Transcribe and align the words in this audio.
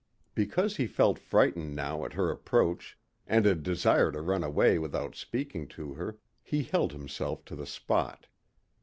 Because 0.33 0.77
he 0.77 0.87
felt 0.87 1.19
frightened 1.19 1.75
now 1.75 2.03
at 2.05 2.13
her 2.13 2.31
approach 2.31 2.97
and 3.27 3.45
a 3.45 3.53
desire 3.53 4.11
to 4.11 4.19
run 4.19 4.43
away 4.43 4.79
without 4.79 5.13
speaking 5.15 5.67
to 5.77 5.93
her, 5.93 6.17
he 6.41 6.63
held 6.63 6.91
himself 6.91 7.45
to 7.45 7.55
the 7.55 7.67
spot. 7.67 8.25